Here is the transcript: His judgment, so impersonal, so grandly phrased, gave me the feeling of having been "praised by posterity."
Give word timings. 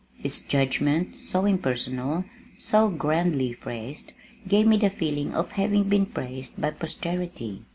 His 0.15 0.41
judgment, 0.41 1.15
so 1.15 1.45
impersonal, 1.45 2.25
so 2.57 2.89
grandly 2.89 3.53
phrased, 3.53 4.13
gave 4.47 4.65
me 4.65 4.77
the 4.77 4.89
feeling 4.89 5.35
of 5.35 5.51
having 5.51 5.89
been 5.89 6.07
"praised 6.07 6.59
by 6.59 6.71
posterity." 6.71 7.61